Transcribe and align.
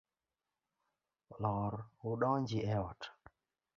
Lor 1.47 1.77
u 2.13 2.17
donji 2.25 2.61
e 2.73 2.77
ot. 2.89 3.01